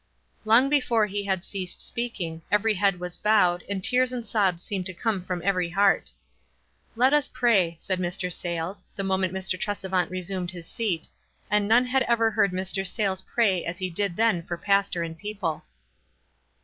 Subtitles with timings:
[0.45, 4.87] Long before he had ceased speaking, every head was bowed, and tears and sobs seemed
[4.87, 6.11] t( come from every heart.
[6.95, 8.33] ''Let us pray," sai6 Mr.
[8.33, 9.59] Sayles, the moment Mr.
[9.61, 11.07] Tresevant resumed his seat,
[11.51, 12.83] and none had ever heard Mr.
[12.83, 15.65] Sayles pray as he did then for pastor and people.